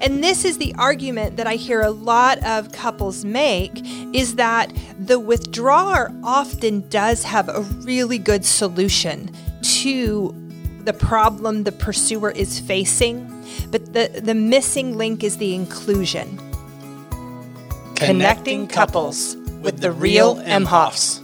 [0.00, 3.72] And this is the argument that I hear a lot of couples make
[4.14, 9.30] is that the withdrawer often does have a really good solution
[9.82, 10.34] to
[10.84, 13.26] the problem the pursuer is facing,
[13.70, 16.38] but the, the missing link is the inclusion.
[17.96, 21.23] Connecting couples with the real Emhoffs.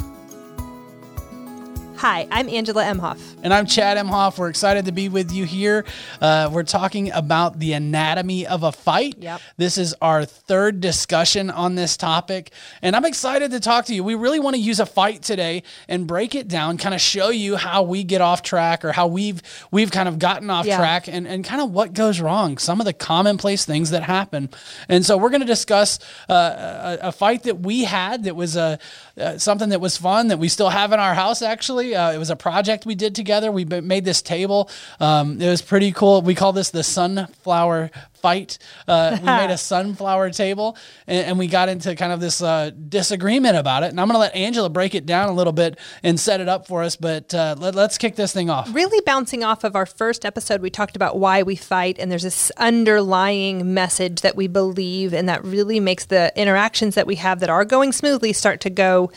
[2.00, 3.20] Hi, I'm Angela Emhoff.
[3.42, 4.38] And I'm Chad Emhoff.
[4.38, 5.84] We're excited to be with you here.
[6.18, 9.16] Uh, we're talking about the anatomy of a fight.
[9.18, 9.38] Yep.
[9.58, 12.52] This is our third discussion on this topic.
[12.80, 14.02] And I'm excited to talk to you.
[14.02, 17.28] We really want to use a fight today and break it down, kind of show
[17.28, 20.78] you how we get off track or how we've we've kind of gotten off Yeah.
[20.78, 24.48] track and, and kind of what goes wrong, some of the commonplace things that happen.
[24.88, 25.98] And so we're going to discuss
[26.30, 28.78] uh, a, a fight that we had that was a,
[29.18, 31.89] uh, something that was fun that we still have in our house, actually.
[31.94, 33.50] Uh, it was a project we did together.
[33.50, 34.70] We made this table.
[34.98, 36.22] Um, it was pretty cool.
[36.22, 37.90] We call this the sunflower
[38.20, 38.58] fight.
[38.86, 40.76] Uh, we made a sunflower table
[41.06, 43.90] and, and we got into kind of this uh, disagreement about it.
[43.90, 46.48] And I'm going to let Angela break it down a little bit and set it
[46.48, 46.96] up for us.
[46.96, 48.72] But uh, let, let's kick this thing off.
[48.74, 52.22] Really bouncing off of our first episode, we talked about why we fight, and there's
[52.22, 57.40] this underlying message that we believe, and that really makes the interactions that we have
[57.40, 59.10] that are going smoothly start to go.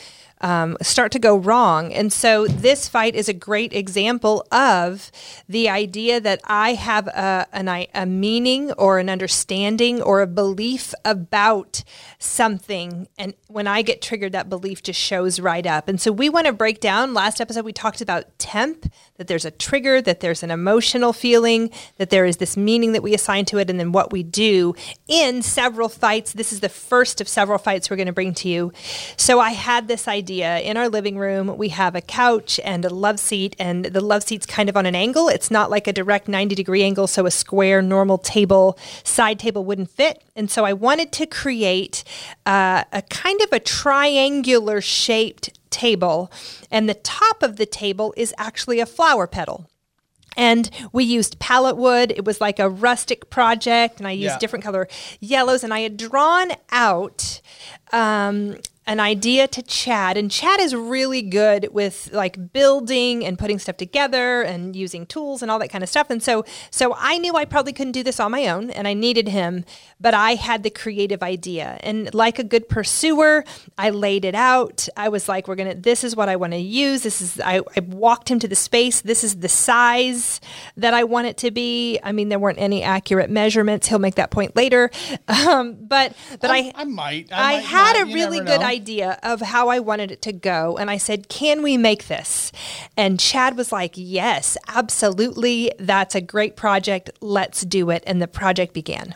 [0.44, 1.90] Um, start to go wrong.
[1.94, 5.10] And so this fight is a great example of
[5.48, 10.92] the idea that I have a, an, a meaning or an understanding or a belief
[11.02, 11.82] about
[12.18, 13.08] something.
[13.16, 15.88] And when I get triggered, that belief just shows right up.
[15.88, 17.14] And so we want to break down.
[17.14, 21.70] Last episode, we talked about temp, that there's a trigger, that there's an emotional feeling,
[21.96, 24.74] that there is this meaning that we assign to it, and then what we do
[25.08, 26.34] in several fights.
[26.34, 28.72] This is the first of several fights we're going to bring to you.
[29.16, 31.56] So I had this idea in our living room.
[31.56, 34.86] We have a couch and a love seat, and the love seat's kind of on
[34.86, 35.28] an angle.
[35.28, 39.64] It's not like a direct 90 degree angle, so a square, normal table, side table
[39.64, 40.22] wouldn't fit.
[40.36, 42.04] And so I wanted to create
[42.46, 46.30] uh, a kind of a triangular shaped table,
[46.70, 49.68] and the top of the table is actually a flower petal.
[50.36, 52.10] And we used pallet wood.
[52.10, 54.38] It was like a rustic project, and I used Yeah.
[54.38, 54.88] different color
[55.20, 55.62] yellows.
[55.62, 57.40] And I had drawn out
[57.92, 58.56] um,
[58.86, 63.76] an idea to Chad, and Chad is really good with like building and putting stuff
[63.76, 66.10] together and using tools and all that kind of stuff.
[66.10, 68.94] And so, so I knew I probably couldn't do this on my own, and I
[68.94, 69.64] needed him.
[70.00, 73.44] But I had the creative idea, and like a good pursuer,
[73.78, 74.86] I laid it out.
[74.96, 75.74] I was like, "We're gonna.
[75.74, 77.02] This is what I want to use.
[77.02, 79.00] This is." I, I walked him to the space.
[79.00, 80.40] This is the size
[80.76, 81.98] that I want it to be.
[82.02, 83.88] I mean, there weren't any accurate measurements.
[83.88, 84.90] He'll make that point later.
[85.26, 87.28] Um, but but I, I might.
[87.32, 88.06] I, might had not.
[88.06, 88.66] a You really good know.
[88.74, 90.76] Idea of how I wanted it to go.
[90.76, 92.52] And I said, Can we make this?
[92.96, 95.72] And Chad was like, Yes, absolutely.
[95.78, 97.10] That's a great project.
[97.20, 98.02] Let's do it.
[98.06, 99.14] And the project began.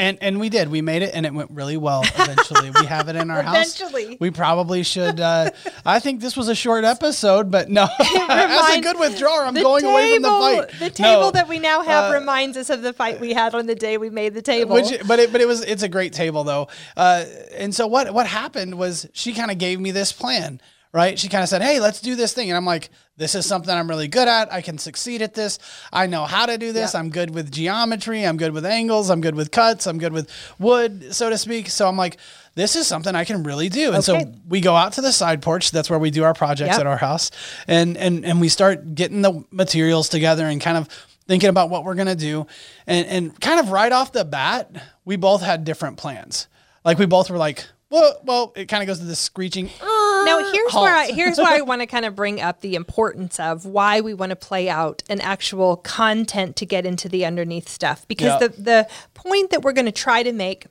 [0.00, 0.68] And and we did.
[0.68, 2.02] We made it, and it went really well.
[2.14, 3.80] Eventually, we have it in our house.
[3.80, 4.16] Eventually.
[4.20, 5.18] we probably should.
[5.18, 5.50] Uh,
[5.84, 7.82] I think this was a short episode, but no.
[8.00, 10.78] As a good withdrawer, I'm going away from the table- fight.
[10.78, 11.30] The table No.
[11.32, 13.98] that we now have Uh, reminds us of the fight we had on the day
[13.98, 14.74] we made the table.
[14.74, 16.68] Which, but it, but it was it's a great table though.
[16.96, 17.24] Uh,
[17.56, 20.60] and so what what happened was she kind of gave me this plan,
[20.92, 21.18] right?
[21.18, 23.74] She kind of said, "Hey, let's do this thing," and I'm like, "This is something
[23.74, 24.52] I'm really good at.
[24.52, 25.58] I can succeed at this.
[25.92, 26.94] I know how to do this.
[26.94, 27.00] Yeah.
[27.00, 28.24] I'm good with geometry.
[28.24, 29.10] I'm good with angles.
[29.10, 29.86] I'm good with cuts.
[29.86, 32.16] I'm good with wood, so to speak." So I'm like.
[32.54, 34.24] This is something I can really do, and Okay.
[34.24, 35.70] so we go out to the side porch.
[35.70, 36.80] That's where we do our projects Yep.
[36.80, 37.30] at our house,
[37.68, 40.88] and and and we start getting the materials together and kind of
[41.28, 42.48] thinking about what we're gonna do,
[42.88, 44.72] and and kind of right off the bat,
[45.04, 46.48] we both had different plans.
[46.84, 49.70] Like we both were like, well, well, it kind of goes to this screeching.
[50.28, 53.40] Now here's where I, here's where I want to kind of bring up the importance
[53.40, 57.68] of why we want to play out an actual content to get into the underneath
[57.68, 58.48] stuff because Yeah.
[58.48, 60.66] the the point that we're going to try to make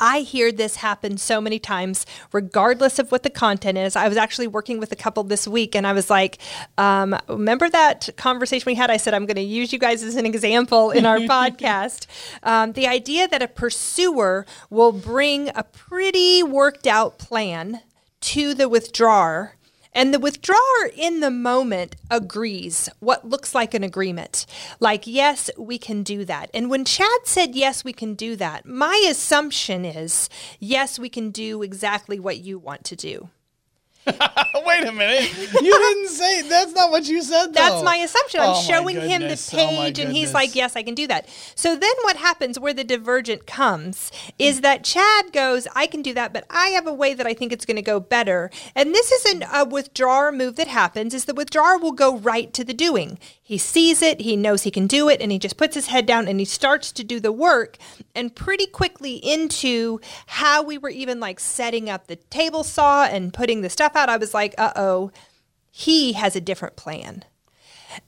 [0.00, 3.96] I hear this happen so many times, regardless of what the content is.
[3.96, 6.38] I was actually working with a couple this week, and I was like,
[6.76, 8.90] um, "Remember that conversation we had?
[8.92, 12.06] I said I'm going to use you guys as an example in our podcast.
[12.44, 17.80] Um, the idea that a pursuer will bring a pretty worked out plan
[18.20, 19.54] to the withdrawer."
[19.94, 24.46] And the withdrawer in the moment agrees what looks like an agreement.
[24.78, 26.50] Like, yes, we can do that.
[26.54, 30.28] And when Chad said, yes, we can do that, my assumption is,
[30.60, 33.30] yes, we can do exactly what you want to do.
[34.66, 35.30] Wait a minute,
[35.62, 37.48] you didn't say that's not what you said.
[37.48, 37.52] Though.
[37.52, 38.40] That's my assumption.
[38.40, 39.54] I'm Oh my showing him the goodness.
[39.54, 42.74] Oh page, and he's like, "Yes, I can do that." So then, what happens where
[42.74, 46.92] the divergent comes is that Chad goes, "I can do that, but I have a
[46.92, 50.56] way that I think it's going to go better." And this isn't a withdrawer move
[50.56, 51.14] that happens.
[51.14, 53.18] Is the withdrawer will go right to the doing.
[53.48, 56.04] He sees it, he knows he can do it, and he just puts his head
[56.04, 57.78] down and he starts to do the work.
[58.14, 63.32] And pretty quickly into how we were even like setting up the table saw and
[63.32, 65.12] putting the stuff out, I was like, uh oh,
[65.70, 67.24] he has a different plan.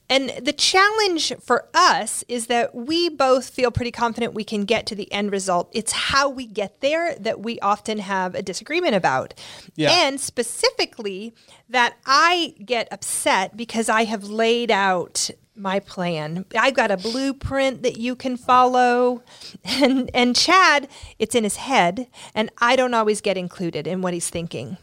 [0.08, 4.86] And the challenge for us is that we both feel pretty confident we can get
[4.86, 5.70] to the end result.
[5.72, 9.34] It's how we get there that we often have a disagreement about.
[9.76, 9.90] Yeah.
[9.92, 11.32] And specifically,
[11.68, 16.44] that I get upset because I have laid out my plan.
[16.58, 19.22] I've got a blueprint that you can follow.
[19.64, 20.88] And and Chad,
[21.18, 24.76] it's in his head, and I don't always get included in what he's thinking.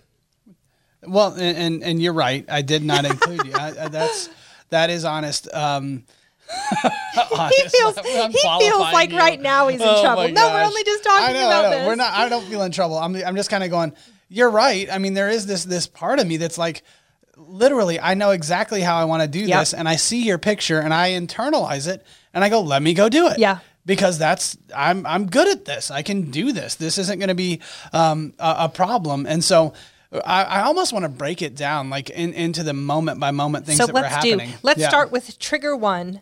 [1.06, 2.46] Well, and, and and you're right.
[2.50, 3.54] I did not include you.
[3.54, 4.30] I, that's
[4.70, 5.52] that is honest.
[5.54, 6.04] Um,
[6.82, 9.18] he feels he feels like you.
[9.18, 10.30] right now he's in Oh trouble.
[10.30, 11.88] No, we're only just talking know, about this.
[11.88, 12.14] We're not.
[12.14, 12.98] I don't feel in trouble.
[12.98, 13.16] I'm.
[13.16, 13.94] I'm just kind of going.
[14.30, 14.88] You're right.
[14.92, 16.84] I mean, there is this this part of me that's like,
[17.36, 19.60] literally, I know exactly how I want to do Yep.
[19.60, 22.94] this, and I see your picture, and I internalize it, and I go, let me
[22.94, 23.40] go do it.
[23.40, 23.60] Yeah.
[23.86, 25.92] Because that's I'm I'm good at this.
[25.92, 26.76] I can do this.
[26.76, 27.62] This isn't going to be
[27.94, 29.74] um, a, a problem, and so.
[30.12, 33.66] I, I almost want to break it down, like in, into the moment by moment
[33.66, 34.32] things so that were let's do.
[34.32, 34.54] happening.
[34.64, 34.90] Let's Yeah.
[34.90, 36.22] start with trigger one.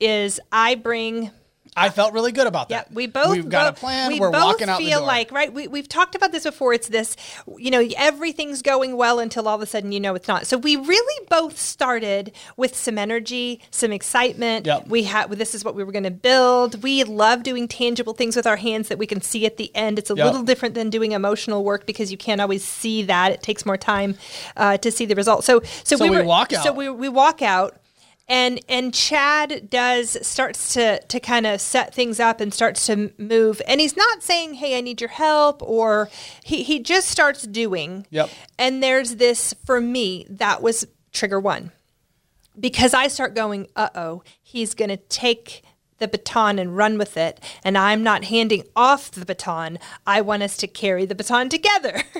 [0.00, 1.30] Is I bring
[1.76, 2.88] I felt really good about that.
[2.88, 4.12] Yeah, we both we've got a plan.
[4.12, 5.52] We We're both walking out feel like right.
[5.52, 6.74] We we've talked about this before.
[6.74, 7.16] It's this,
[7.58, 10.46] you know, everything's going well until all of a sudden you know it's not.
[10.46, 14.66] So we really both started with some energy, some excitement.
[14.66, 14.88] Yep.
[14.88, 16.82] We had this is what we were going to build.
[16.82, 19.98] We love doing tangible things with our hands that we can see at the end.
[19.98, 20.26] It's a Yep.
[20.26, 23.32] little different than doing emotional work because you can't always see that.
[23.32, 24.16] It takes more time
[24.56, 25.44] uh, to see the result.
[25.44, 27.79] So so, So we, we were, walk So we we walk out
[28.30, 33.12] and and Chad does starts to to kind of set things up and starts to
[33.18, 33.60] move.
[33.66, 36.08] And he's not saying hey I need your help or
[36.42, 38.06] he he just starts doing.
[38.10, 38.30] Yep.
[38.58, 41.72] and there's this for me that was trigger 1
[42.58, 45.62] because I start going uh-oh he's going to take
[46.00, 50.42] the baton and run with it and I'm not handing off the baton I want
[50.42, 52.02] us to carry the baton together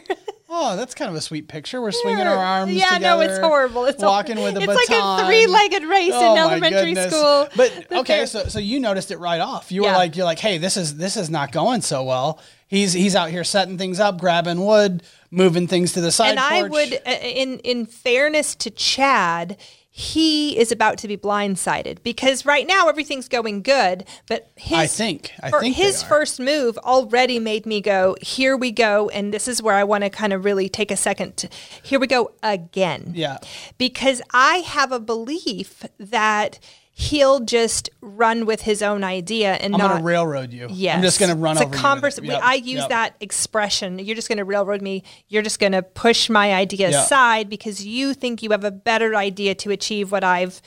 [0.52, 1.80] Oh, that's kind of a sweet picture.
[1.80, 3.04] We're swinging our arms Yeah, together.
[3.04, 3.84] no, it's horrible.
[3.84, 4.76] It's walking hor- with a baton.
[4.80, 5.06] it's baton.
[5.06, 7.14] like a three-legged race Oh, in elementary goodness.
[7.14, 7.48] school.
[7.54, 9.70] But okay, so so you noticed it right off.
[9.70, 9.96] You were Yeah.
[9.96, 12.40] like, you're like, hey, this is this is not going so well.
[12.66, 16.30] He's he's out here setting things up, grabbing wood, moving things to the side.
[16.30, 19.56] and I would, uh, in in fairness to Chad,
[19.92, 24.86] he is about to be blindsided because right now everything's going good, but his I
[24.86, 29.48] think- I think his first move already made me go, here we go, and this
[29.48, 31.36] is where I want to kind of really take a second.
[31.38, 31.48] To,
[31.82, 33.12] here we go again.
[33.16, 33.38] Yeah.
[33.78, 36.60] because I have a belief that
[37.00, 40.68] he'll just run with his own idea and I'm not gonna railroad you.
[40.70, 40.96] Yes.
[40.96, 42.88] I'm just gonna run it's over a converse- Yep, I use yep.
[42.90, 43.98] that expression.
[43.98, 45.02] You're just going to railroad me.
[45.28, 47.02] You're just going to push my idea Yeah.
[47.02, 50.60] aside because you think you have a better idea to achieve what I've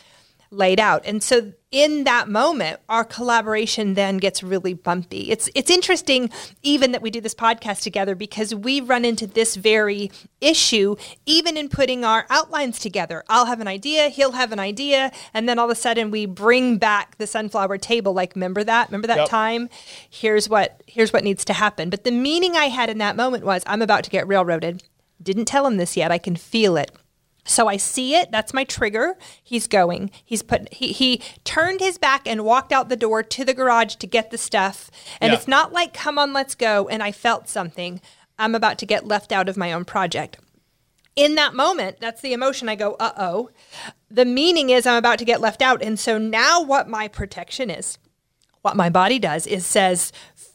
[0.53, 1.03] laid out.
[1.05, 5.31] And so in that moment, our collaboration then gets really bumpy.
[5.31, 6.29] It's it's interesting
[6.61, 10.95] even that we do this podcast together because we run into this very issue
[11.25, 13.23] even in putting our outlines together.
[13.27, 16.27] I'll have an idea, he'll have an idea, and then all of a sudden we
[16.27, 18.89] bring back the sunflower table like remember that?
[18.89, 19.29] Remember that Yep.
[19.29, 19.69] time?
[20.09, 21.89] Here's what here's what needs to happen.
[21.89, 24.83] But the meaning I had in that moment was I'm about to get railroaded.
[25.21, 26.11] Didn't tell him this yet.
[26.11, 26.91] I can feel it.
[27.45, 28.31] So I see it.
[28.31, 29.17] That's my trigger.
[29.43, 30.11] He's going.
[30.23, 30.73] He's put.
[30.73, 34.31] He he turned his back and walked out the door to the garage to get
[34.31, 34.89] the stuff.
[35.19, 35.37] And Yeah.
[35.37, 37.99] it's not like, "Come on, let's go." And I felt something.
[38.39, 40.37] I'm about to get left out of my own project.
[41.15, 42.69] In that moment, that's the emotion.
[42.69, 43.49] I go, "Uh oh."
[44.09, 45.81] The meaning is I'm about to get left out.
[45.83, 47.97] And so now, what my protection is,
[48.61, 50.11] what my body does, is says,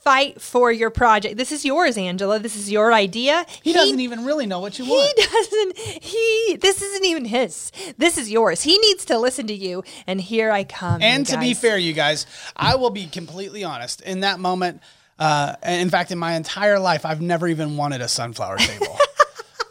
[0.09, 1.37] "Fight for your project.
[1.37, 2.38] This is yours, Angela.
[2.38, 5.19] This is your idea." He doesn't even really know what you He want.
[5.19, 5.79] He doesn't.
[5.79, 6.57] He.
[6.61, 7.73] This isn't even his.
[7.99, 8.62] This is yours.
[8.62, 9.85] He needs to listen to you.
[10.07, 11.03] And here I come.
[11.03, 14.00] And to be fair, you guys, I will be completely honest.
[14.00, 14.81] In that moment,
[15.19, 18.99] uh, in fact, in my entire life, I've never even wanted a sunflower table.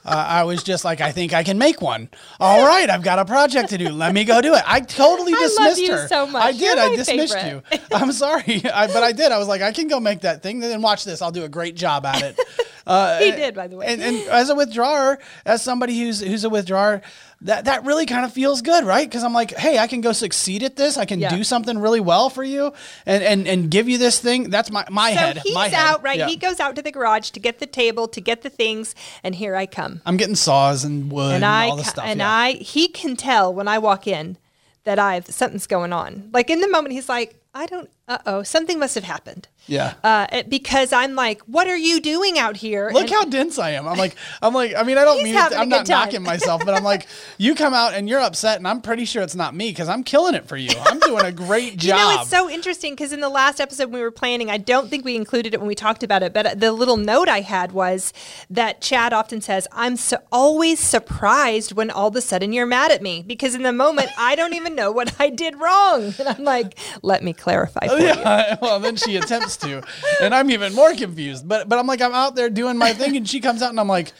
[0.08, 2.10] uh, I was just like, I think I can make one.
[2.40, 3.90] All right, I've got a project to do.
[3.90, 4.64] Let me go do it.
[4.66, 6.08] I totally I dismissed you her.
[6.08, 6.44] so much.
[6.44, 6.78] I did.
[6.78, 7.64] I dismissed favorite.
[7.72, 7.80] you.
[7.92, 9.32] I'm sorry, I, but I did.
[9.34, 10.60] I was like, I can go make that thing.
[10.60, 11.22] Then watch this.
[11.22, 12.40] I'll do a great job at it.
[12.88, 13.86] Uh, He did, by the way.
[13.88, 17.02] And, and as a withdrawer, as somebody who's who's a withdrawer,
[17.42, 19.08] that that really kind of feels good, right?
[19.08, 20.98] Because I'm like, hey, I can go succeed at this.
[20.98, 21.36] I can Yeah.
[21.36, 22.74] do something really well for you,
[23.06, 24.50] and and and give you this thing.
[24.50, 25.38] That's my my So head.
[25.44, 25.76] he's my head.
[25.94, 26.18] out, right?
[26.18, 26.28] Yeah.
[26.28, 29.36] He goes out to the garage to get the table, to get the things, and
[29.36, 30.02] here I come.
[30.06, 32.06] I'm getting saws and wood and, And I all the stuff.
[32.08, 32.32] and yeah.
[32.32, 34.38] I he can tell when I walk in
[34.86, 36.30] that I've something's going on.
[36.34, 37.90] Like in the moment, he's like, I don't.
[38.10, 39.50] Uh oh, something must have happened.
[39.70, 39.96] Yeah.
[40.02, 42.90] Uh, it- because I'm like, what are you doing out here?
[42.94, 43.86] Look And- how dense I am.
[43.86, 46.06] I'm like, I'm like, I mean, I don't mean it, I'm not time.
[46.06, 47.06] knocking myself, but I'm like,
[47.38, 50.06] you come out and you're upset, and I'm pretty sure it's not me because I'm
[50.06, 50.70] killing it for you.
[50.86, 51.98] I'm doing a great job.
[51.98, 54.88] You know, it's so interesting because in the last episode we were planning, I don't
[54.90, 57.74] think we included it when we talked about it, but the little note I had
[57.74, 58.14] was
[58.50, 62.92] that Chad often says, I'm so always surprised when all of a sudden you're mad
[62.92, 66.14] at me because in the moment I don't even know what I did wrong.
[66.20, 68.08] And I'm like, let me clarify for you.
[68.08, 69.84] yeah, well, then she attempts to,
[70.22, 71.48] and I'm even more confused.
[71.48, 73.80] But but I'm like, I'm out there doing my thing, and she comes out, and
[73.80, 74.12] I'm like.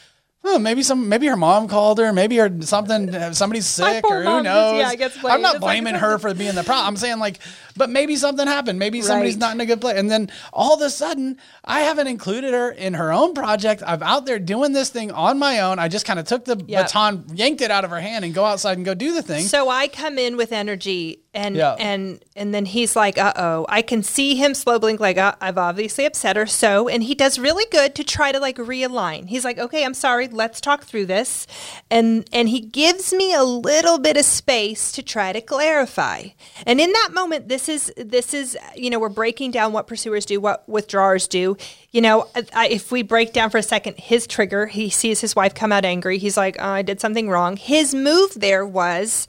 [0.50, 4.24] Oh, maybe some, maybe her mom called her, maybe her something, uh, somebody's sick, or
[4.24, 4.80] who knows.
[4.80, 5.34] yeah, gets blamed.
[5.36, 6.88] I'm not It's blaming something- her for being the problem.
[6.88, 7.40] I'm saying like,
[7.76, 8.80] but maybe something happened.
[8.80, 9.40] Maybe somebody's Right.
[9.42, 9.98] not in a good place.
[9.98, 13.84] And then all of a sudden, I haven't included her in her own project.
[13.86, 15.80] I'm out there doing this thing on my own.
[15.80, 16.86] I just kind of took the Yep.
[16.86, 19.44] baton, yanked it out of her hand, and go outside and go do the thing.
[19.44, 21.76] So I come in with energy and Yeah.
[21.80, 25.36] and and then he's like, "Uh oh." I can see him slow blink like, uh,
[25.40, 29.28] "I've obviously upset her." So, and he does really good to try to like realign.
[29.28, 30.28] He's like, "Okay, I'm sorry.
[30.28, 31.48] Let's talk through this."
[31.90, 36.26] And and he gives me a little bit of space to try to clarify.
[36.66, 40.26] And in that moment, this is this is you know we're breaking down what pursuers
[40.26, 41.56] do, what withdrawers do.
[41.92, 45.36] You know, I, if we break down for a second, his trigger, he sees his
[45.36, 46.18] wife come out angry.
[46.18, 49.28] He's like, oh, "I did something wrong." His move there was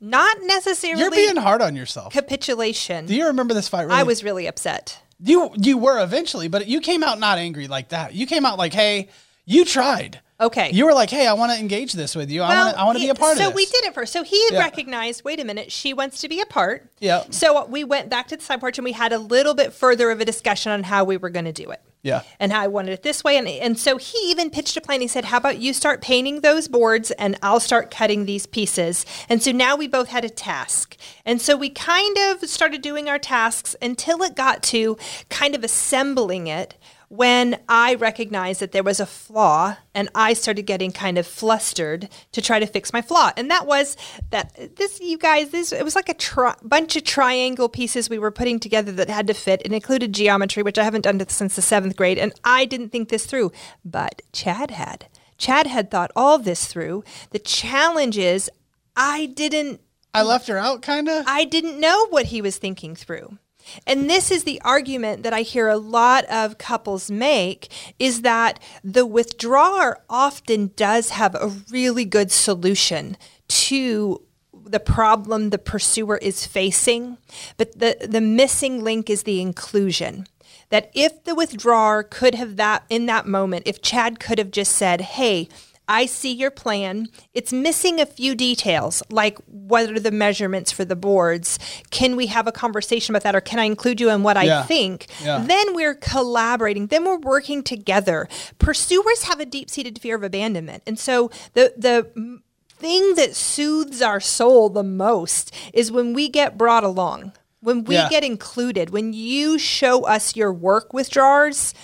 [0.00, 2.12] not necessarily You're being hard on yourself.
[2.12, 3.06] capitulation.
[3.06, 3.84] Do you remember this fight?
[3.84, 3.94] Really?
[4.00, 5.00] I was really upset.
[5.20, 8.14] You you were eventually, but you came out not angry like that.
[8.14, 9.08] You came out like, hey,
[9.44, 10.20] you tried.
[10.40, 10.70] Okay.
[10.70, 12.42] You were like, hey, I want to engage this with you.
[12.42, 13.52] I want to I want to be a part so of this.
[13.52, 14.12] So we did it first.
[14.12, 14.60] So he Yeah.
[14.60, 16.88] recognized, wait a minute, she wants to be a part.
[17.00, 17.24] Yeah.
[17.30, 20.12] So we went back to the side porch and we had a little bit further
[20.12, 21.80] of a discussion on how we were going to do it.
[22.08, 22.22] Yeah.
[22.40, 23.36] And how I wanted it this way.
[23.36, 25.00] And, and so he even pitched a plan.
[25.00, 29.04] He said, How about you start painting those boards and I'll start cutting these pieces?
[29.28, 30.96] And so now we both had a task.
[31.24, 34.96] And so we kind of started doing our tasks until it got to
[35.28, 36.74] kind of assembling it
[37.08, 42.08] when I recognized that there was a flaw and I started getting kind of flustered
[42.32, 43.32] to try to fix my flaw.
[43.36, 43.96] And that was
[44.30, 48.18] that this, you guys, this, it was like a tri- bunch of triangle pieces we
[48.18, 49.62] were putting together that had to fit.
[49.64, 52.18] It included geometry, which I haven't done since the seventh grade.
[52.18, 53.52] And I didn't think this through,
[53.84, 55.06] but Chad had.
[55.38, 57.04] Chad had thought all this through.
[57.30, 58.50] The challenge is
[58.96, 59.80] I didn't
[60.12, 61.24] I left her out, kind of.
[61.26, 63.38] I didn't know what he was thinking through.
[63.86, 68.60] And this is the argument that I hear a lot of couples make is that
[68.82, 73.16] the withdrawer often does have a really good solution
[73.48, 74.22] to
[74.64, 77.18] the problem the pursuer is facing,
[77.56, 80.26] but the, the missing link is the inclusion.
[80.70, 84.72] That if the withdrawer could have that in that moment, if Chad could have just
[84.72, 85.48] said, Hey,
[85.88, 87.08] I see your plan.
[87.32, 91.58] It's missing a few details, like what are the measurements for the boards?
[91.90, 94.60] Can we have a conversation about that, or can I include you in what Yeah.
[94.60, 95.06] I think?
[95.24, 95.42] Yeah.
[95.46, 96.88] Then we're collaborating.
[96.88, 98.28] Then we're working together.
[98.58, 104.20] Pursuers have a deep-seated fear of abandonment, and so the the thing that soothes our
[104.20, 107.32] soul the most is when we get brought along.
[107.60, 108.08] When we Yeah.
[108.08, 111.74] get included, when you show us your work with withdrawers,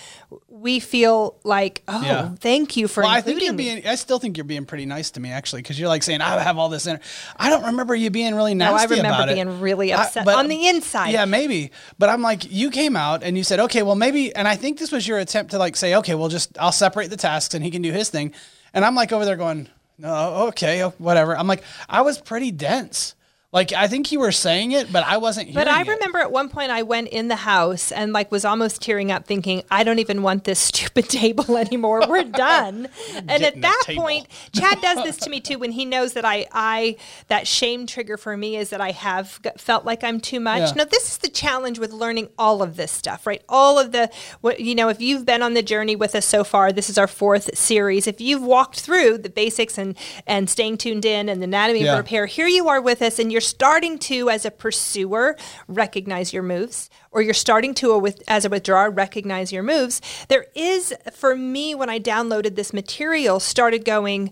[0.47, 2.29] we feel like, oh, Yeah.
[2.39, 3.81] thank you for Well, I including think you're me.
[3.81, 3.87] being.
[3.87, 6.39] I still think you're being pretty nice to me, actually, because you're like saying I
[6.41, 6.87] have all this.
[6.87, 6.99] In
[7.37, 9.35] I don't remember you being really No, nasty I remember about it.
[9.35, 11.09] being really I- upset but- on the inside.
[11.09, 11.71] Yeah, maybe.
[11.99, 14.35] But I'm like, you came out and you said, okay, well, maybe.
[14.35, 17.09] And I think this was your attempt to like say, okay, well, just I'll separate
[17.09, 18.33] the tasks and he can do his thing.
[18.73, 21.37] And I'm like over there going, no, okay, oh, whatever.
[21.37, 23.15] I'm like, I was pretty dense.
[23.55, 25.87] Like I think you were saying it, but I wasn't hearing But I it.
[25.87, 29.25] remember at one point I went in the house and like was almost tearing up
[29.25, 32.03] thinking, I don't even want this stupid table anymore.
[32.07, 32.89] We're done.
[33.15, 34.03] and at that table.
[34.03, 36.97] point, Chad does this to me too when he knows that I I
[37.29, 40.59] that shame trigger for me is that I have felt like I'm too much.
[40.71, 40.73] Yeah.
[40.75, 43.41] Now this is the challenge with learning all of this stuff, right?
[43.47, 46.43] All of the what you know, if you've been on the journey with us so
[46.43, 48.05] far, this is our fourth series.
[48.05, 49.97] If you've walked through the basics and
[50.27, 51.93] and staying tuned in and the anatomy Yeah.
[51.93, 55.35] of repair, here you are with us and you're starting to as a pursuer
[55.67, 60.93] recognize your moves or you're starting to as a withdrawer recognize your moves there is
[61.13, 64.31] for me when i downloaded this material started going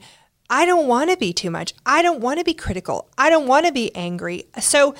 [0.49, 1.73] i don't want to be too much.
[1.85, 3.09] I don't want to be critical.
[3.17, 4.43] I don't want to be angry.
[4.59, 4.93] So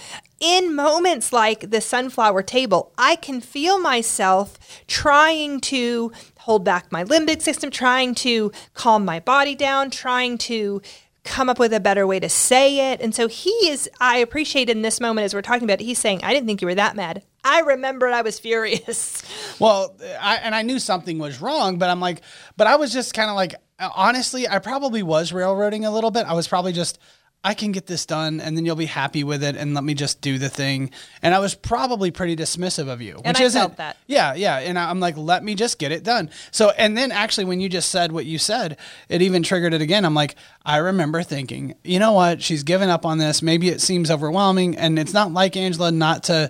[0.44, 7.04] in moments like the sunflower table i can feel myself trying to hold back my
[7.06, 10.82] limbic system trying to calm my body down trying to
[11.24, 13.02] come up with a better way to say it.
[13.02, 16.00] And so he is, I appreciate in this moment as we're talking about it, he's
[16.00, 17.24] saying, I didn't think you were that mad.
[17.46, 19.24] I remembered I was furious.
[19.60, 22.22] Well, I, and I knew something was wrong, but I'm like,
[22.58, 26.26] but I was just kind of like, honestly, I probably was railroading a little bit.
[26.26, 26.98] I was probably just,
[27.44, 29.94] I can get this done and then you'll be happy with it and let me
[29.94, 30.92] just do the thing.
[31.22, 33.98] And I was probably pretty dismissive of you, And which I isn't felt that.
[34.08, 34.60] Yeah, yeah.
[34.60, 36.30] And I'm like, let me just get it done.
[36.52, 38.78] So, and then actually, when you just said what you said,
[39.10, 40.06] it even triggered it again.
[40.06, 40.36] I'm like,
[40.66, 42.42] I remember thinking, you know what?
[42.42, 43.42] She's given up on this.
[43.42, 44.78] Maybe it seems overwhelming.
[44.78, 46.50] And it's not like Angela not to,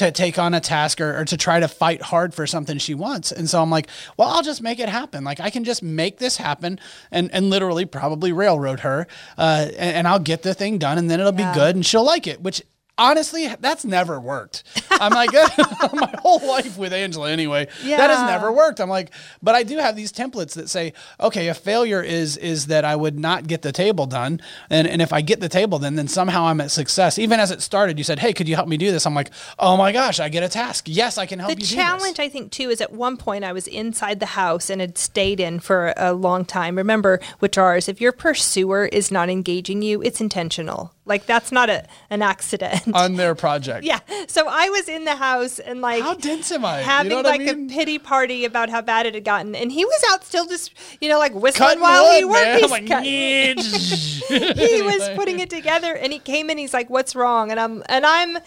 [0.00, 2.94] to take on a task or, or to try to fight hard for something she
[2.94, 3.32] wants.
[3.32, 3.88] And so I'm like,
[4.18, 5.24] well, I'll just make it happen.
[5.24, 6.78] Like I can just make this happen
[7.10, 9.06] and, and literally probably railroad her
[9.38, 11.52] uh, and, and I'll get the thing done and then it'll Yeah.
[11.52, 12.62] be good and she'll like it, which
[13.00, 14.62] honestly, that's never worked.
[14.90, 15.32] I'm like,
[15.92, 18.80] my whole life with Angela anyway, that has never worked.
[18.80, 19.10] I'm like,
[19.42, 22.94] but I do have these templates that say, okay, a failure is is that I
[22.94, 26.08] would not get the table done, and and if I get the table then then
[26.08, 27.18] somehow I'm at success.
[27.18, 29.06] Even as it started, you said, hey, could you help me do this?
[29.06, 30.84] I'm like, oh my gosh, I get a task.
[30.86, 31.66] Yes, I can help the you.
[31.66, 34.80] do challenge i think too is at one point i was inside the house and
[34.80, 39.30] had stayed in for a long time remember with ours if your pursuer is not
[39.30, 43.84] engaging you it's intentional like that's not a, an accident on their project.
[43.90, 46.80] yeah so i was in the house and like How dense am I?
[46.80, 47.70] You having know what I like mean?
[47.70, 50.72] a pity party about how bad it had gotten and he was out still just
[51.00, 52.60] you know like whistling Cutting while he worked.
[52.60, 52.82] He's like,
[54.58, 57.58] he was putting uh, it together and he came in he's like what's wrong and
[57.58, 58.38] i'm and i'm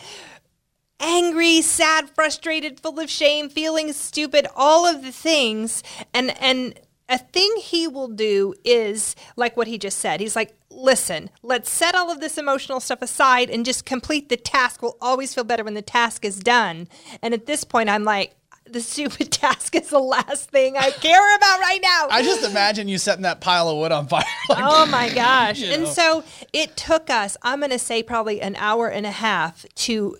[0.99, 5.83] angry sad frustrated full of shame feeling stupid all of the things
[6.13, 6.79] and and
[7.09, 11.69] a thing he will do is like what he just said he's like listen let's
[11.69, 15.43] set all of this emotional stuff aside and just complete the task we'll always feel
[15.43, 16.87] better when the task is done
[17.21, 21.35] and at this point i'm like the stupid task is the last thing i care
[21.35, 24.23] about right now I just imagine you setting that pile of wood on fire.
[24.49, 25.59] Like, Oh my gosh.
[25.59, 29.11] You And so it took us, I'm going to say probably an hour and a
[29.11, 30.17] half to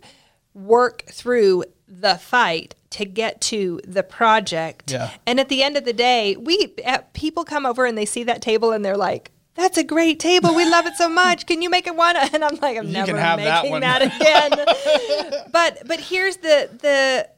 [0.53, 4.91] work through the fight to get to the project.
[4.91, 5.11] Yeah.
[5.25, 8.23] And at the end of the day, we uh, people come over and they see
[8.23, 10.55] that table and they're like, that's a great table.
[10.55, 11.45] We love it so much.
[11.45, 12.15] Can you make it one?
[12.33, 13.81] And I'm like, I'm never have that making one.
[13.81, 14.01] that
[15.31, 15.45] again.
[15.51, 17.29] but but here's the the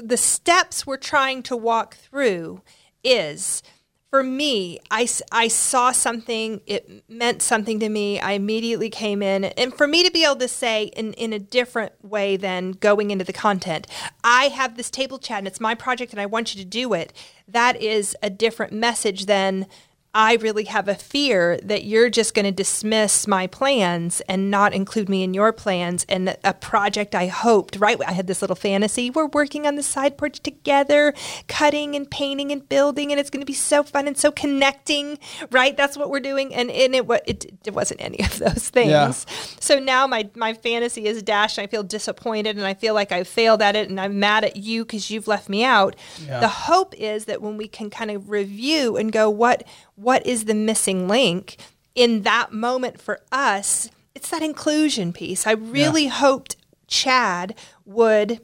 [0.00, 2.62] the steps we're trying to walk through
[3.02, 3.62] is
[4.10, 9.44] for me I, I saw something it meant something to me i immediately came in
[9.44, 13.10] and for me to be able to say in, in a different way than going
[13.10, 13.86] into the content
[14.22, 16.92] i have this table Chad and it's my project and i want you to do
[16.92, 17.14] it
[17.48, 19.66] that is a different message than
[20.14, 24.74] I really have a fear that you're just going to dismiss my plans and not
[24.74, 27.98] include me in your plans and a project I hoped, right?
[28.06, 29.08] I had this little fantasy.
[29.08, 31.14] We're working on the side porch together,
[31.48, 35.18] cutting and painting and building, and it's going to be so fun and so connecting,
[35.50, 35.74] right?
[35.78, 36.54] That's what we're doing.
[36.54, 38.90] And, and it, it, it wasn't any of those things.
[38.90, 39.12] Yeah.
[39.60, 41.58] So now my, my fantasy is dashed.
[41.58, 44.56] I feel disappointed and I feel like I failed at it and I'm mad at
[44.56, 45.96] you because you've left me out.
[46.26, 46.40] Yeah.
[46.40, 49.64] The hope is that when we can kind of review and go, what
[50.02, 51.56] what is the missing link
[51.94, 53.90] in that moment for us?
[54.14, 55.46] It's that inclusion piece.
[55.46, 58.40] I really hoped Chad would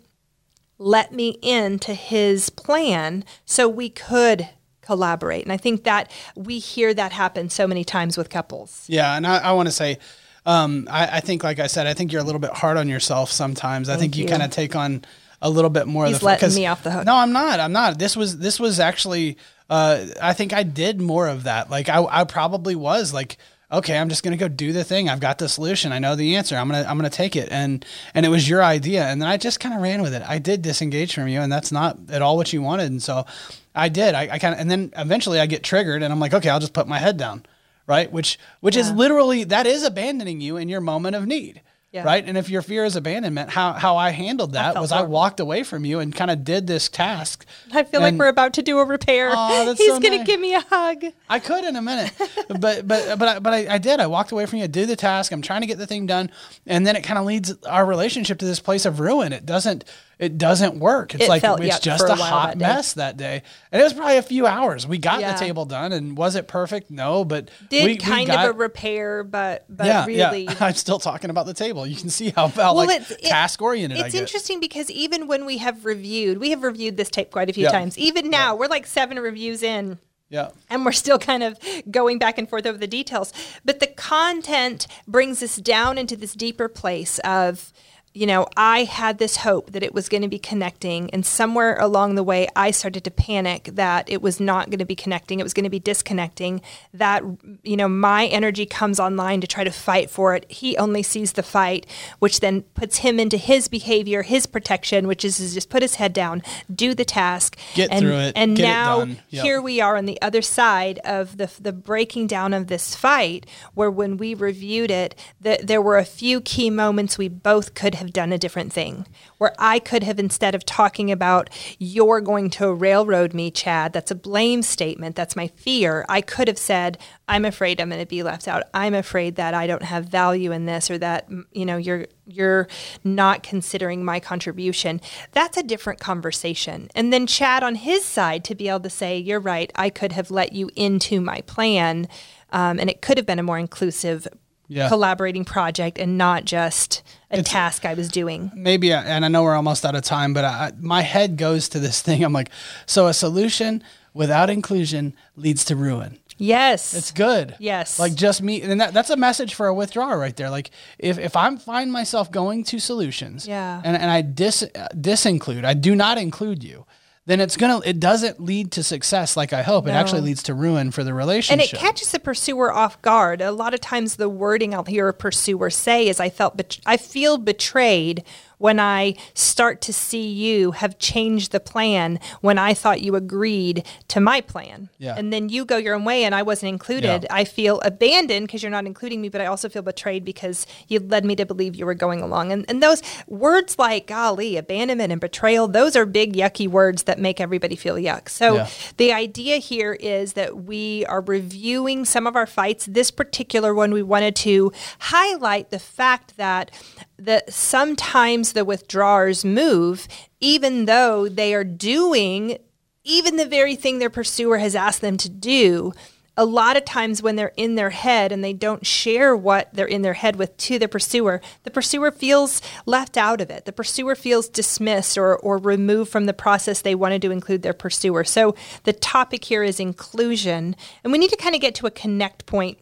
[0.79, 4.49] let me into his plan so we could
[4.81, 5.43] collaborate.
[5.43, 8.85] And I think that we hear that happen so many times with couples.
[8.87, 9.99] Yeah, and I, I want to say,
[10.47, 12.89] um, I, I think, like I said, I think you're a little bit hard on
[12.89, 13.89] yourself sometimes.
[13.89, 14.29] I think you, you.
[14.29, 15.05] kind of take on
[15.43, 17.05] a little bit more He's of the letting me off the hook.
[17.05, 17.61] No, I'm not.
[17.61, 17.99] I'm not.
[17.99, 19.37] This was this was actually.
[19.69, 21.71] Uh, I think I did more of that.
[21.71, 23.37] Like I, I probably was like.
[23.71, 25.11] Okay, I'm just gonna go do the thing.
[25.11, 25.93] I've got the solution.
[25.93, 26.57] I know the answer.
[26.57, 27.51] I'm gonna I'm gonna take it.
[27.51, 29.05] And and it was your idea.
[29.05, 30.23] And then I just kind of ran with it.
[30.27, 32.91] I did disengage from you, and that's not at all what you wanted.
[32.91, 33.27] And so
[33.75, 34.15] I did.
[34.15, 36.61] I, I kind of and then eventually I get triggered, and I'm like, okay, I'll
[36.61, 37.45] just put my head down
[37.89, 38.13] right?
[38.13, 41.61] Which which is literally that is abandoning you in your moment of need.
[41.91, 42.03] Yeah.
[42.05, 42.23] Right.
[42.23, 45.41] And if your fear is abandonment, how how I handled that felt was I walked
[45.41, 47.47] away from you and kind of did this task.
[47.73, 49.31] I feel like we're about to do a repair.
[49.31, 50.27] That's He's so going to nice.
[50.27, 51.05] give me a hug.
[51.31, 52.13] I could in a minute,
[52.61, 54.01] but but but I, but I, I did.
[54.01, 55.33] I walked away from you, did the task.
[55.33, 56.31] I'm trying to get the thing done,
[56.67, 59.33] and then it kind of leads our relationship to this place of ruin.
[59.33, 59.85] It doesn't
[60.19, 61.15] it doesn't work.
[61.15, 63.81] It's It like felt, it's yeah, just a, a hot that mess that day, and
[63.81, 64.87] it was probably a few hours.
[64.87, 65.33] We got Yeah.
[65.35, 66.91] the table done, and was it perfect?
[66.91, 70.55] No, but Did we, we kind got, of a repair, but but yeah, really yeah.
[70.61, 71.87] I'm still talking about the table.
[71.87, 75.47] You can see how, how like it's- it- task oriented It's interesting because even when
[75.47, 77.71] we have reviewed, we have reviewed this tape quite a few Yeah.
[77.73, 77.97] times.
[77.99, 79.99] Even now, we're like seven reviews in.
[80.31, 80.51] Yeah.
[80.69, 81.59] And we're still kind of
[81.91, 83.33] going back and forth over the details.
[83.65, 87.73] But the content brings us down into this deeper place of
[88.15, 91.79] you know, I had this hope that it was going to be connecting, and somewhere
[91.79, 95.41] along the way, I started to panic that it was not going to be connecting.
[95.41, 96.61] It was going to be disconnecting.
[96.95, 97.23] That,
[97.63, 100.51] you know, my energy comes online to try to fight for it.
[100.51, 101.87] He only sees the fight,
[102.19, 105.97] which then puts him into his behavior, his protection, which is to just put his
[105.97, 106.43] head down,
[106.75, 109.19] do the task, Get and, through it, And get it now done.
[109.31, 109.45] Yep.
[109.45, 113.47] here we are on the other side of the the breaking down of this fight,
[113.75, 117.98] where when we reviewed it, that there were a few key moments we both could
[117.99, 119.07] have done a different thing.
[119.39, 124.11] Where I could have instead of talking about you're going to railroad me, Chad, that's
[124.11, 126.05] a blame statement, that's my fear.
[126.09, 128.65] I could have said I'm afraid I'm going to be left out.
[128.73, 132.69] I'm afraid that I don't have value in this, or that you know you're you're
[133.05, 135.01] not considering my contribution.
[135.33, 136.89] That's a different conversation.
[136.95, 139.71] And then Chad on his side to be able to say, "You're right.
[139.75, 142.09] I could have let you into my plan,
[142.51, 144.27] um, and it could have been a more inclusive."
[144.69, 144.89] Yeah.
[144.89, 148.51] Collaborating project and not just a task I was doing.
[148.55, 151.79] maybe, and I know we're almost out of time, but I, my head goes to
[151.81, 152.23] this thing.
[152.23, 152.51] I'm like,
[152.87, 153.83] so a solution
[154.15, 156.19] without inclusion leads to ruin.
[156.41, 156.95] Yes.
[156.95, 157.57] It's good.
[157.59, 157.99] Yes.
[157.99, 160.51] Like just me, and that, that's a message for a withdrawer right there.
[160.51, 163.81] Like if, if I'm find myself going to solutions, Yeah.
[163.85, 166.87] and, and I dis uh, disinclude, I do not include you,
[167.29, 169.87] then it's gonna it doesn't lead to success like I hope.
[169.87, 171.53] It actually leads to ruin for the relationship.
[171.53, 173.43] And it catches the pursuer off guard.
[173.43, 176.79] A lot of times, the wording I'll hear a pursuer say is, "I felt, bet-
[176.87, 178.25] I feel betrayed
[178.59, 183.85] when I start to see you have changed the plan when I thought you agreed
[184.09, 185.15] to my plan, Yeah.
[185.17, 187.23] and then you go your own way and I wasn't included.
[187.23, 187.29] Yeah.
[187.35, 190.99] I feel abandoned because you're not including me, but I also feel betrayed because you
[191.01, 192.53] led me to believe you were going along.
[192.53, 197.19] And and those words like golly, abandonment and betrayal, those are big yucky words that
[197.19, 198.29] make everybody feel yuck.
[198.29, 198.69] So Yeah.
[198.97, 202.87] the idea here is that we are reviewing some of our fights.
[202.87, 206.71] This particular one, we wanted to highlight the fact that
[207.19, 210.07] that sometimes the withdrawers move,
[210.41, 212.59] even though they are doing
[213.05, 215.93] even the very thing their pursuer has asked them to do.
[216.37, 219.87] A lot of times when they're in their head and they don't share what they're
[219.87, 223.65] in their head with to the pursuer, the pursuer feels left out of it.
[223.65, 227.73] The pursuer feels dismissed or, or removed from the process they wanted to include their
[227.73, 228.23] pursuer.
[228.23, 228.55] So
[228.85, 230.77] the topic here is inclusion.
[231.03, 232.79] And we need to kind of get to a connect point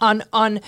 [0.00, 0.60] on on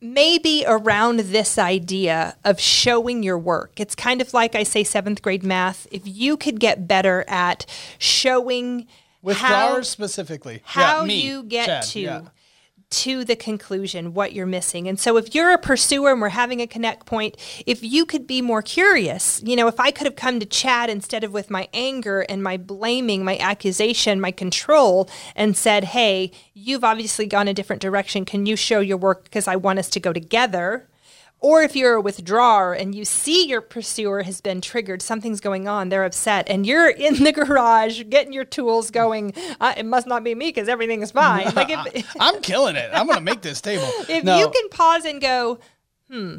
[0.00, 3.80] maybe around this idea of showing your work.
[3.80, 5.86] It's kind of like I say seventh grade math.
[5.90, 7.66] If you could get better at
[7.98, 8.86] showing how,
[9.22, 10.62] Withdrawers specifically.
[10.64, 12.20] how Yeah, me, you get Chad, to yeah.
[12.88, 14.86] To the conclusion what you're missing.
[14.86, 18.26] And so if you're a pursuer and we're having a connect point, if you could
[18.26, 21.50] be more curious, you know, if I could have come to Chad instead of with
[21.50, 27.48] my anger and my blaming, my accusation, my control and said, "Hey, you've obviously gone
[27.48, 28.24] a different direction.
[28.24, 30.88] Can you show your work because I want us to go together?"
[31.40, 35.68] Or if you're a withdrawer and you see your pursuer has been triggered, something's going
[35.68, 40.06] on, they're upset, and you're in the garage getting your tools going, uh, it must
[40.06, 41.54] not be me because everything is fine.
[41.54, 42.90] Like if, I'm killing it.
[42.92, 43.84] I'm gonna make this table.
[44.08, 44.38] if No.
[44.38, 45.58] you can pause and go,
[46.10, 46.38] hmm,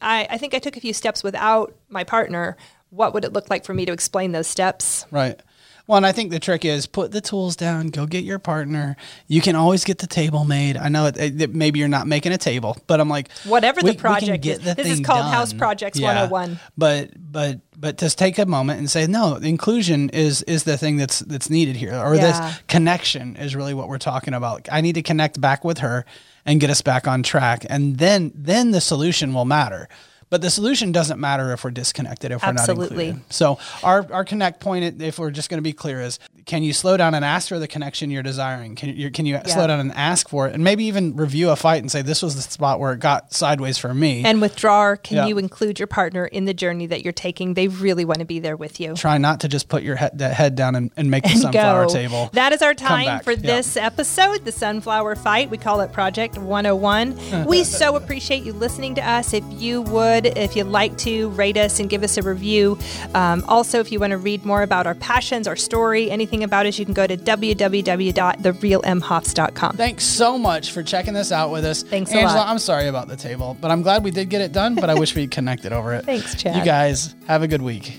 [0.00, 2.56] I, I think I took a few steps without my partner.
[2.90, 5.04] What would it look like for me to explain those steps?
[5.10, 5.38] Right.
[5.88, 8.94] Well, and I think the trick is put the tools down, go get your partner.
[9.26, 10.76] You can always get the table made.
[10.76, 13.84] I know it, it, maybe you're not making a table, but I'm like, Whatever the
[13.86, 14.58] we- we can project is.
[14.60, 15.58] the This is called House done.
[15.58, 16.60] Projects 101.
[16.76, 20.98] But but but just take a moment and say, no, inclusion is is the thing
[20.98, 22.20] that's that's needed here, or Yeah.
[22.48, 24.68] this connection is really what we're talking about.
[24.70, 26.04] I need to connect back with her
[26.44, 29.88] and get us back on track, and then then the solution will matter.
[30.30, 32.96] But the solution doesn't matter if we're disconnected, if we're not included.
[33.30, 36.72] So our, our connect point, if we're just going to be clear, is can you
[36.72, 38.74] slow down and ask for the connection you're desiring?
[38.74, 40.54] Can you, can you slow down and ask for it?
[40.54, 43.34] And maybe even review a fight and say, this was the spot where it got
[43.34, 44.24] sideways for me.
[44.24, 45.26] And withdrawer, can Yeah.
[45.26, 47.52] you include your partner in the journey that you're taking?
[47.52, 48.94] They really want to be there with you.
[48.94, 51.86] Try not to just put your head, head down and, and make the and sunflower
[51.88, 51.92] go.
[51.92, 52.30] table.
[52.32, 53.56] That is our time for Yeah.
[53.56, 55.50] this episode, the Sunflower Fight.
[55.50, 57.44] We call it Project 101.
[57.46, 59.34] we so appreciate you listening to us.
[59.34, 62.78] If you would, if you'd like to, rate us and give us a review.
[63.14, 66.66] Um, also, if you want to read more about our passions, our story, anything about
[66.66, 69.76] us, you can go to www.therealmhoffs.com.
[69.76, 71.82] Thanks so much for checking this out with us.
[71.82, 72.48] Thanks a Angela, lot.
[72.48, 74.94] I'm sorry about the table, but I'm glad we did get it done, but I
[74.94, 76.04] wish we connected over it.
[76.04, 76.56] Thanks, Chad.
[76.56, 77.98] You guys have a good week.